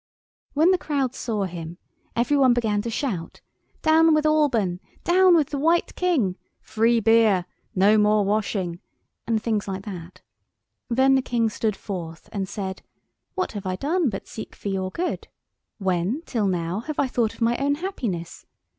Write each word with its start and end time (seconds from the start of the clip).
When 0.55 0.71
the 0.71 0.79
crowd 0.79 1.13
saw 1.13 1.43
him 1.43 1.77
every 2.15 2.35
one 2.35 2.55
began 2.55 2.81
to 2.81 2.89
shout: 2.89 3.41
"Down 3.83 4.15
with 4.15 4.25
Alban!" 4.25 4.79
"Down 5.03 5.35
with 5.35 5.49
the 5.51 5.59
White 5.59 5.93
King!" 5.93 6.37
"Free 6.59 6.99
Beer!" 6.99 7.45
"No 7.75 7.99
more 7.99 8.25
washing!" 8.25 8.79
and 9.27 9.39
things 9.43 9.67
like 9.67 9.83
that. 9.85 10.23
Then 10.89 11.13
the 11.13 11.21
King 11.21 11.49
stood 11.51 11.75
forth 11.75 12.29
and 12.31 12.49
said— 12.49 12.81
"What 13.35 13.51
have 13.51 13.67
I 13.67 13.75
done 13.75 14.09
but 14.09 14.27
seek 14.27 14.55
for 14.55 14.69
your 14.69 14.89
good? 14.89 15.27
When, 15.77 16.23
till 16.25 16.47
now, 16.47 16.79
have 16.79 16.97
I 16.97 17.05
thought 17.07 17.35
of 17.35 17.41
my 17.41 17.55
own 17.57 17.75
happiness? 17.75 18.47